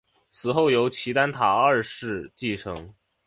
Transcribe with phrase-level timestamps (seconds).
[0.31, 2.91] 死后由齐丹塔二世继承。